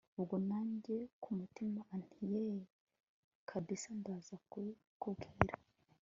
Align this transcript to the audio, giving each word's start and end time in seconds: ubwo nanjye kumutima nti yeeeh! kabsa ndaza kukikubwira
ubwo 0.19 0.35
nanjye 0.49 0.95
kumutima 1.21 1.81
nti 2.01 2.19
yeeeh! 2.31 2.63
kabsa 3.49 3.89
ndaza 3.99 4.35
kukikubwira 4.49 5.55